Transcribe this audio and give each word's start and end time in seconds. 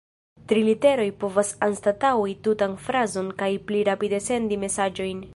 Tri 0.51 0.61
literoj 0.67 1.05
povas 1.23 1.51
anstataŭi 1.67 2.33
tutan 2.47 2.73
frazon 2.85 3.29
kaj 3.43 3.51
pli 3.69 3.83
rapide 3.91 4.21
sendi 4.29 4.59
mesaĝojn. 4.65 5.21